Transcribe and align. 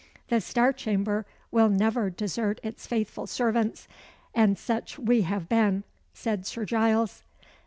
"The 0.29 0.41
Star 0.41 0.73
Chamber 0.73 1.27
will 1.51 1.69
never 1.69 2.09
desert 2.09 2.59
its 2.63 2.87
faithful 2.87 3.27
servants, 3.27 3.87
and 4.33 4.57
such 4.57 4.97
we 4.97 5.21
have 5.21 5.47
been," 5.47 5.83
said 6.11 6.47
Sir 6.47 6.65
Giles. 6.65 7.21